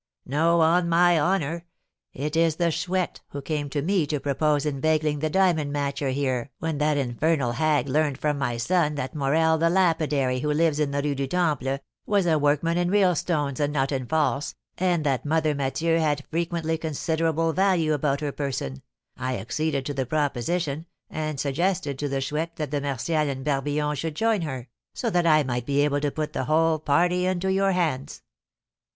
"No, 0.25 0.61
on 0.61 0.89
my 0.89 1.19
honour! 1.19 1.63
It 2.11 2.35
is 2.35 2.55
the 2.55 2.71
Chouette, 2.71 3.21
who 3.29 3.39
came 3.43 3.69
to 3.69 3.83
me 3.83 4.07
to 4.07 4.19
propose 4.19 4.65
inveigling 4.65 5.19
the 5.19 5.29
diamond 5.29 5.71
matcher 5.71 6.11
here 6.11 6.49
when 6.57 6.79
that 6.79 6.97
infernal 6.97 7.51
hag 7.51 7.87
learned 7.87 8.17
from 8.17 8.39
my 8.39 8.57
son 8.57 8.95
that 8.95 9.13
Morel, 9.13 9.59
the 9.59 9.69
lapidary, 9.69 10.39
who 10.39 10.51
lives 10.51 10.79
in 10.79 10.89
the 10.89 11.03
Rue 11.03 11.13
du 11.13 11.27
Temple, 11.27 11.77
was 12.07 12.25
a 12.25 12.39
workman 12.39 12.79
in 12.79 12.89
real 12.89 13.13
stones, 13.13 13.59
and 13.59 13.71
not 13.71 13.91
in 13.91 14.07
false, 14.07 14.55
and 14.75 15.03
that 15.05 15.23
Mother 15.23 15.53
Mathieu 15.53 15.99
had 15.99 16.25
frequently 16.31 16.79
considerable 16.79 17.53
value 17.53 17.93
about 17.93 18.21
her 18.21 18.31
person, 18.31 18.81
I 19.17 19.37
acceded 19.37 19.85
to 19.85 19.93
the 19.93 20.07
proposition, 20.07 20.87
and 21.11 21.39
suggested 21.39 21.99
to 21.99 22.09
the 22.09 22.21
Chouette 22.21 22.55
that 22.55 22.71
the 22.71 22.81
Martials 22.81 23.27
and 23.29 23.45
Barbillon 23.45 23.95
should 23.95 24.15
join 24.15 24.41
her, 24.41 24.67
so 24.95 25.11
that 25.11 25.27
I 25.27 25.43
might 25.43 25.67
be 25.67 25.81
able 25.81 25.99
to 25.99 26.09
put 26.09 26.33
the 26.33 26.45
whole 26.45 26.79
party 26.79 27.27
into 27.27 27.53
your 27.53 27.73
hands." 27.73 28.23